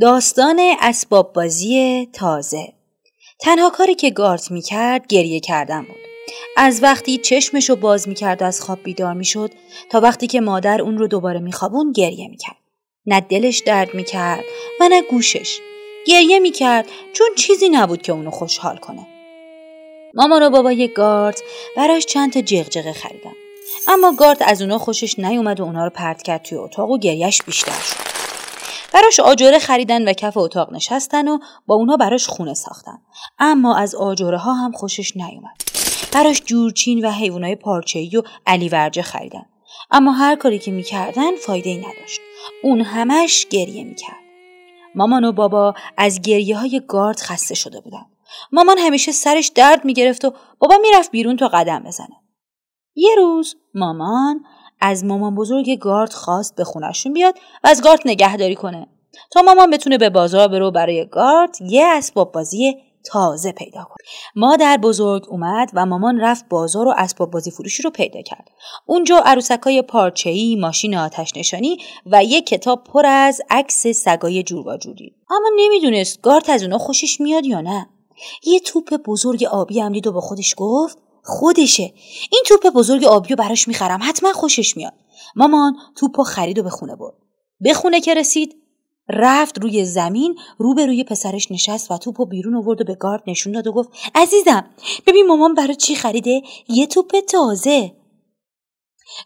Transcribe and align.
داستان 0.00 0.60
اسباب 0.80 1.32
بازی 1.32 2.08
تازه. 2.12 2.72
تنها 3.40 3.70
کاری 3.70 3.94
که 3.94 4.10
گارت 4.10 4.50
می‌کرد 4.50 5.06
گریه 5.06 5.40
کردن 5.40 5.80
بود. 5.80 5.96
از 6.56 6.82
وقتی 6.82 7.18
چشمشو 7.18 7.76
باز 7.76 8.08
می‌کرد 8.08 8.42
و 8.42 8.44
از 8.44 8.60
خواب 8.60 8.82
بیدار 8.82 9.14
می‌شد 9.14 9.50
تا 9.90 10.00
وقتی 10.00 10.26
که 10.26 10.40
مادر 10.40 10.82
اون 10.82 10.98
رو 10.98 11.06
دوباره 11.06 11.40
میخوابون 11.40 11.92
گریه 11.92 12.28
می‌کرد. 12.28 12.56
نه 13.06 13.20
دلش 13.20 13.58
درد 13.58 13.94
می‌کرد 13.94 14.44
و 14.80 14.88
نه 14.88 15.02
گوشش. 15.02 15.58
گریه 16.06 16.38
می‌کرد 16.38 16.86
چون 17.12 17.28
چیزی 17.36 17.68
نبود 17.68 18.02
که 18.02 18.12
اونو 18.12 18.30
خوشحال 18.30 18.76
کنه. 18.76 19.06
مامان 20.14 20.42
و 20.42 20.50
بابای 20.50 20.88
گارت 20.88 21.42
براش 21.76 22.06
چند 22.06 22.32
تا 22.32 22.40
جغجغه 22.40 22.92
خریدن. 22.92 23.34
اما 23.88 24.12
گارت 24.12 24.42
از 24.42 24.62
اونا 24.62 24.78
خوشش 24.78 25.18
نیومد 25.18 25.60
و 25.60 25.64
اونا 25.64 25.84
رو 25.84 25.90
پرت 25.90 26.22
کرد 26.22 26.42
توی 26.42 26.58
اتاق 26.58 26.90
و 26.90 26.98
گریش 26.98 27.42
بیشتر 27.42 27.80
شد. 27.80 28.23
براش 28.94 29.20
آجوره 29.20 29.58
خریدن 29.58 30.08
و 30.08 30.12
کف 30.12 30.36
اتاق 30.36 30.72
نشستن 30.72 31.28
و 31.28 31.38
با 31.66 31.74
اونا 31.74 31.96
براش 31.96 32.26
خونه 32.26 32.54
ساختن. 32.54 32.98
اما 33.38 33.76
از 33.76 33.94
آجوره 33.94 34.38
ها 34.38 34.52
هم 34.52 34.72
خوشش 34.72 35.16
نیومد. 35.16 35.56
براش 36.12 36.42
جورچین 36.44 37.04
و 37.04 37.10
حیوانای 37.10 37.56
پارچه‌ای 37.56 38.16
و 38.16 38.22
علی 38.46 38.68
ورجه 38.68 39.02
خریدن. 39.02 39.46
اما 39.90 40.12
هر 40.12 40.36
کاری 40.36 40.58
که 40.58 40.70
می‌کردن 40.70 41.36
فایده 41.36 41.70
ای 41.70 41.76
نداشت. 41.76 42.20
اون 42.62 42.80
همش 42.80 43.46
گریه 43.50 43.84
می‌کرد. 43.84 44.16
مامان 44.94 45.24
و 45.24 45.32
بابا 45.32 45.74
از 45.96 46.20
گریه 46.20 46.56
های 46.56 46.82
گارد 46.88 47.20
خسته 47.20 47.54
شده 47.54 47.80
بودن. 47.80 48.06
مامان 48.52 48.78
همیشه 48.78 49.12
سرش 49.12 49.48
درد 49.48 49.84
می‌گرفت 49.84 50.24
و 50.24 50.32
بابا 50.58 50.78
می‌رفت 50.82 51.10
بیرون 51.10 51.36
تا 51.36 51.48
قدم 51.48 51.82
بزنه. 51.82 52.16
یه 52.94 53.14
روز 53.16 53.56
مامان 53.74 54.44
از 54.80 55.04
مامان 55.04 55.34
بزرگ 55.34 55.78
گارد 55.78 56.12
خواست 56.12 56.56
به 56.56 56.64
خونشون 56.64 57.12
بیاد 57.12 57.34
و 57.64 57.68
از 57.68 57.82
گارد 57.82 58.00
نگهداری 58.04 58.54
کنه. 58.54 58.86
تا 59.30 59.42
مامان 59.42 59.70
بتونه 59.70 59.98
به 59.98 60.10
بازار 60.10 60.48
برو 60.48 60.70
برای 60.70 61.06
گارد 61.06 61.56
یه 61.62 61.86
اسباب 61.86 62.32
بازی 62.32 62.76
تازه 63.04 63.52
پیدا 63.52 63.84
کنه. 63.84 64.06
مادر 64.36 64.76
بزرگ 64.76 65.26
اومد 65.28 65.70
و 65.74 65.86
مامان 65.86 66.20
رفت 66.20 66.48
بازار 66.48 66.88
و 66.88 66.94
اسباب 66.96 67.30
بازی 67.30 67.50
فروشی 67.50 67.82
رو 67.82 67.90
پیدا 67.90 68.22
کرد. 68.22 68.50
اونجا 68.86 69.22
عروسکای 69.24 69.82
پارچه‌ای 69.82 70.56
ماشین 70.56 70.96
آتش 70.96 71.36
نشانی 71.36 71.78
و 72.06 72.24
یه 72.24 72.40
کتاب 72.40 72.84
پر 72.84 73.06
از 73.06 73.42
عکس 73.50 73.86
سگای 73.86 74.42
جور 74.42 74.68
و 74.68 74.76
جوری 74.76 75.14
اما 75.30 75.48
نمی‌دونست 75.56 76.20
گارد 76.20 76.50
از 76.50 76.62
اونا 76.62 76.78
خوشش 76.78 77.20
میاد 77.20 77.46
یا 77.46 77.60
نه. 77.60 77.88
یه 78.46 78.60
توپ 78.60 78.96
بزرگ 79.06 79.44
آبی 79.44 79.80
هم 79.80 79.92
دید 79.92 80.06
و 80.06 80.12
با 80.12 80.20
خودش 80.20 80.54
گفت 80.56 80.98
خودشه. 81.24 81.92
این 82.30 82.42
توپ 82.46 82.66
بزرگ 82.66 83.04
آبی 83.04 83.28
رو 83.28 83.36
براش 83.36 83.68
می‌خرم. 83.68 84.00
حتما 84.02 84.32
خوشش 84.32 84.76
میاد. 84.76 84.92
مامان 85.36 85.76
توپ 85.96 86.22
خرید 86.22 86.58
و 86.58 86.62
به 86.62 86.70
خونه 86.70 86.96
برد. 86.96 87.14
به 87.60 87.74
خونه 87.74 88.00
که 88.00 88.14
رسید 88.14 88.56
رفت 89.08 89.58
روی 89.58 89.84
زمین 89.84 90.38
روبروی 90.58 91.04
پسرش 91.04 91.50
نشست 91.50 91.90
و 91.90 91.98
توپ 91.98 92.28
بیرون 92.28 92.56
آورد 92.56 92.80
و 92.80 92.84
به 92.84 92.94
گارد 92.94 93.22
نشون 93.26 93.52
داد 93.52 93.66
و 93.66 93.72
گفت 93.72 93.90
عزیزم 94.14 94.64
ببین 95.06 95.26
مامان 95.26 95.54
برای 95.54 95.76
چی 95.76 95.94
خریده؟ 95.94 96.42
یه 96.68 96.86
توپ 96.86 97.20
تازه. 97.28 97.92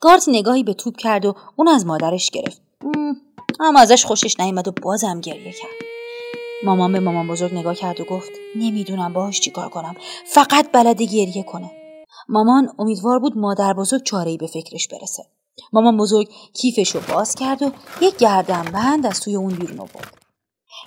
گارد 0.00 0.22
نگاهی 0.28 0.62
به 0.62 0.74
توپ 0.74 0.96
کرد 0.96 1.24
و 1.24 1.34
اون 1.56 1.68
از 1.68 1.86
مادرش 1.86 2.30
گرفت. 2.30 2.62
اما 3.60 3.80
ازش 3.80 4.04
خوشش 4.04 4.40
نیامد 4.40 4.68
و 4.68 4.72
بازم 4.82 5.20
گریه 5.20 5.52
کرد. 5.52 5.70
مامان 6.64 6.92
به 6.92 7.00
مامان 7.00 7.28
بزرگ 7.28 7.54
نگاه 7.54 7.74
کرد 7.74 8.00
و 8.00 8.04
گفت 8.04 8.30
نمی‌دونم 8.56 9.12
باهاش 9.12 9.40
چیکار 9.40 9.68
کنم. 9.68 9.96
فقط 10.26 10.72
بلده 10.72 11.04
گریه 11.04 11.42
کنه. 11.42 11.83
مامان 12.28 12.74
امیدوار 12.78 13.18
بود 13.18 13.38
مادر 13.38 13.72
بزرگ 13.72 14.02
چاره 14.02 14.36
به 14.36 14.46
فکرش 14.46 14.88
برسه 14.88 15.22
مامان 15.72 15.96
بزرگ 15.96 16.28
کیفش 16.54 16.94
رو 16.94 17.00
باز 17.08 17.34
کرد 17.34 17.62
و 17.62 17.70
یک 18.00 18.16
گردنبند 18.16 19.06
از 19.06 19.20
توی 19.20 19.36
اون 19.36 19.54
بیرون 19.54 19.80
آورد 19.80 20.24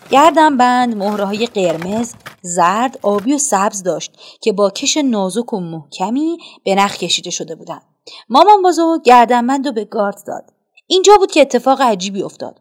گردنبند 0.10 0.98
مهره 0.98 1.26
های 1.26 1.46
قرمز، 1.46 2.14
زرد، 2.42 3.00
آبی 3.02 3.34
و 3.34 3.38
سبز 3.38 3.84
داشت 3.84 4.12
که 4.42 4.54
با 4.54 4.70
کش 4.70 4.98
نازک 4.98 5.54
و 5.54 5.60
محکمی 5.60 6.38
به 6.66 6.76
نخ 6.76 6.98
کشیده 6.98 7.30
شده 7.30 7.56
بودند. 7.56 7.82
مامان 8.30 8.62
بزرگ 8.62 9.02
گردنبند 9.04 9.66
رو 9.68 9.72
به 9.72 9.86
گارد 9.86 10.24
داد. 10.28 10.44
اینجا 10.88 11.18
بود 11.18 11.32
که 11.32 11.42
اتفاق 11.42 11.82
عجیبی 11.82 12.24
افتاد. 12.24 12.60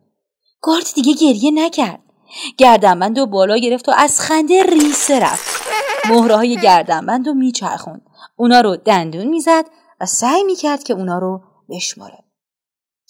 گارد 0.60 0.86
دیگه 0.94 1.12
گریه 1.12 1.50
نکرد. 1.50 2.00
گردنبند 2.58 3.18
و 3.18 3.26
بالا 3.26 3.56
گرفت 3.56 3.88
و 3.88 3.92
از 3.96 4.20
خنده 4.20 4.62
ریسه 4.62 5.18
رفت. 5.20 5.66
مهره 6.10 6.36
های 6.36 6.56
گردنبند 6.56 7.26
رو 7.26 7.34
میچرخوند. 7.34 8.05
اونا 8.36 8.60
رو 8.60 8.76
دندون 8.76 9.26
می‌زد 9.26 9.64
و 10.00 10.06
سعی 10.06 10.44
می‌کرد 10.44 10.82
که 10.82 10.94
اونا 10.94 11.18
رو 11.18 11.40
بشماره. 11.68 12.18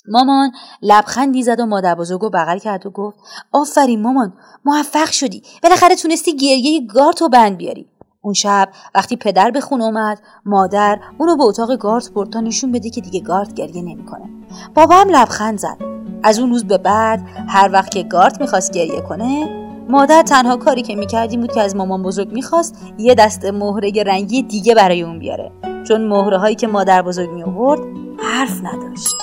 مامان 0.08 0.52
لبخندی 0.82 1.42
زد 1.42 1.60
و 1.60 1.66
مادر 1.66 1.94
بزرگو 1.94 2.30
بغل 2.30 2.58
کرد 2.58 2.86
و 2.86 2.90
گفت 2.90 3.18
آفرین 3.52 4.02
مامان 4.02 4.34
موفق 4.64 5.10
شدی. 5.10 5.42
بالاخره 5.62 5.96
تونستی 5.96 6.36
گریه 6.36 6.86
گارتو 6.86 7.28
بند 7.28 7.56
بیاری. 7.56 7.88
اون 8.20 8.34
شب 8.34 8.68
وقتی 8.94 9.16
پدر 9.16 9.50
به 9.50 9.60
خونه 9.60 9.84
اومد 9.84 10.20
مادر 10.44 11.00
اونو 11.18 11.36
به 11.36 11.44
اتاق 11.44 11.76
گارت 11.76 12.10
برد 12.10 12.30
تا 12.30 12.40
نشون 12.40 12.72
بده 12.72 12.90
که 12.90 13.00
دیگه 13.00 13.20
گارت 13.20 13.54
گریه 13.54 13.82
نمی‌کنه. 13.82 14.30
بابا 14.74 14.94
هم 14.94 15.08
لبخند 15.08 15.58
زد. 15.58 15.78
از 16.22 16.38
اون 16.38 16.50
روز 16.50 16.64
به 16.64 16.78
بعد 16.78 17.20
هر 17.48 17.70
وقت 17.72 17.90
که 17.90 18.02
گارت 18.02 18.40
می‌خواست 18.40 18.72
گریه 18.72 19.00
کنه 19.00 19.65
مادر 19.88 20.22
تنها 20.22 20.56
کاری 20.56 20.82
که 20.82 20.96
می‌کرد 20.96 21.40
بود 21.40 21.52
که 21.52 21.60
از 21.60 21.76
مامان 21.76 22.02
بزرگ 22.02 22.32
می‌خواست 22.32 22.92
یه 22.98 23.14
دست 23.14 23.44
مهره 23.44 24.02
رنگی 24.06 24.42
دیگه 24.42 24.74
برای 24.74 25.02
اون 25.02 25.18
بیاره. 25.18 25.50
چون 25.88 26.08
مهره 26.08 26.38
هایی 26.38 26.54
که 26.54 26.66
مادر 26.66 27.02
بزرگ 27.02 27.30
می 27.30 27.42
آورد 27.42 27.80
حرف 28.18 28.60
نداشت. 28.64 29.16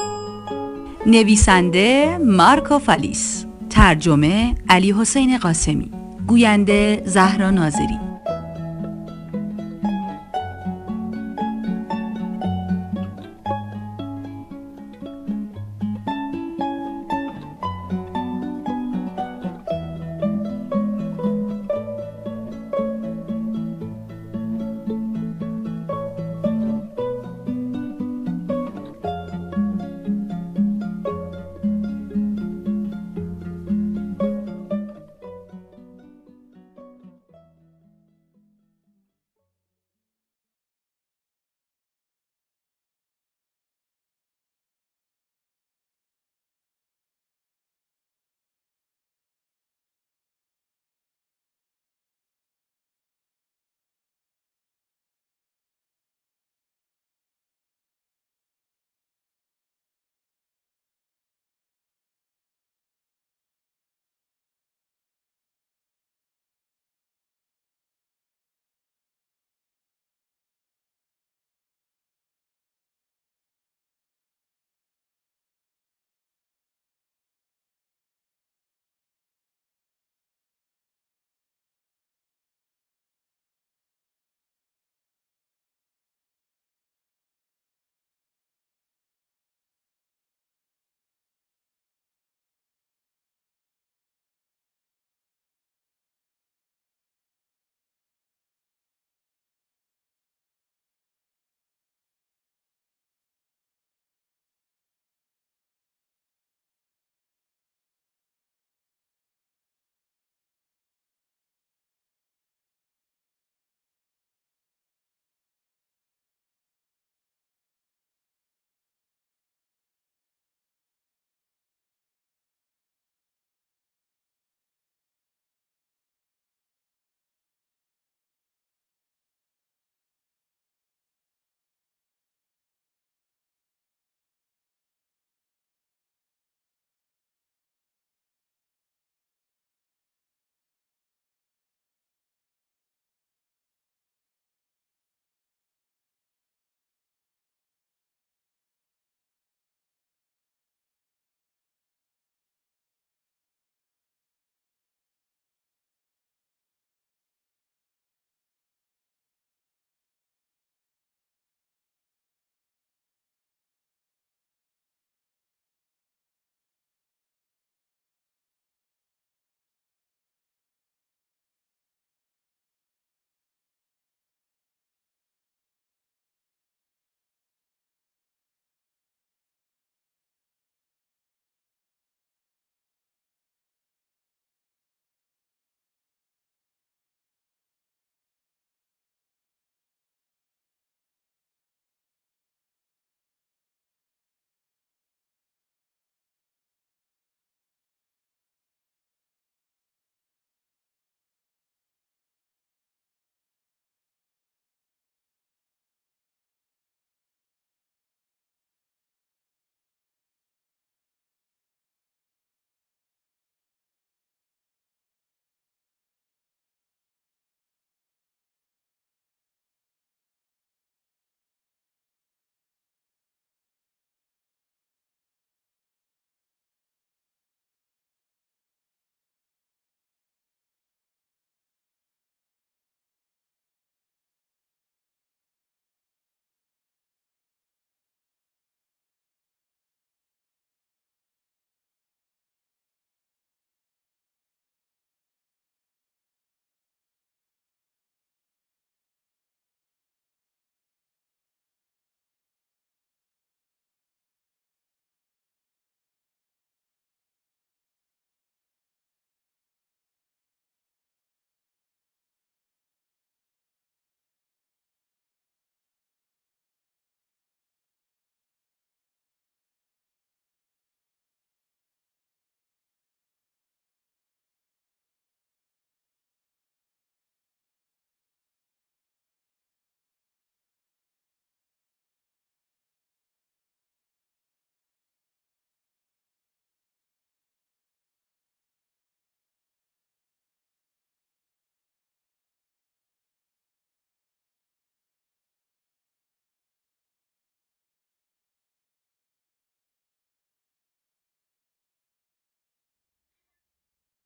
نویسنده 1.06 2.18
مارکو 2.18 2.80
فالیس. 2.80 3.46
ترجمه 3.70 4.56
علی 4.70 4.92
حسین 4.92 5.38
قاسمی. 5.38 5.92
گوینده 6.28 7.02
زهرا 7.06 7.52
ناظری. 7.52 8.13